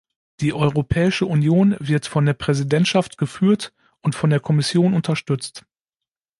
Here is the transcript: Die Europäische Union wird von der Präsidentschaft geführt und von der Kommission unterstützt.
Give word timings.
Die 0.39 0.53
Europäische 0.55 1.27
Union 1.27 1.75
wird 1.79 2.07
von 2.07 2.25
der 2.25 2.33
Präsidentschaft 2.33 3.19
geführt 3.19 3.71
und 4.01 4.15
von 4.15 4.31
der 4.31 4.39
Kommission 4.39 4.95
unterstützt. 4.95 5.63